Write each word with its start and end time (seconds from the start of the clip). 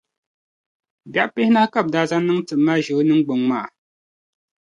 Biɛɣu 1.11 1.31
pihinahi 1.35 1.71
ka 1.73 1.79
bɛ 1.83 1.89
daa 1.93 2.05
zaŋ 2.09 2.21
niŋ 2.27 2.39
tim 2.47 2.61
maa 2.65 2.79
ʒe 2.85 2.91
o 2.99 3.01
niŋgbuŋ 3.07 3.41
maa. 3.49 3.67